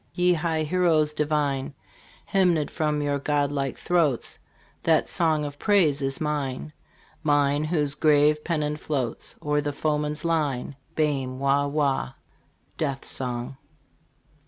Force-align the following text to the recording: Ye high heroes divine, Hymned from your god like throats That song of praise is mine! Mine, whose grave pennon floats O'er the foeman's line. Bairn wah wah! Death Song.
Ye 0.15 0.33
high 0.33 0.63
heroes 0.63 1.13
divine, 1.13 1.75
Hymned 2.25 2.71
from 2.71 3.03
your 3.03 3.19
god 3.19 3.51
like 3.51 3.77
throats 3.77 4.39
That 4.81 5.07
song 5.07 5.45
of 5.45 5.59
praise 5.59 6.01
is 6.01 6.19
mine! 6.19 6.73
Mine, 7.21 7.65
whose 7.65 7.93
grave 7.93 8.43
pennon 8.43 8.77
floats 8.77 9.35
O'er 9.43 9.61
the 9.61 9.71
foeman's 9.71 10.25
line. 10.25 10.75
Bairn 10.95 11.37
wah 11.37 11.67
wah! 11.67 12.13
Death 12.77 13.07
Song. 13.07 13.57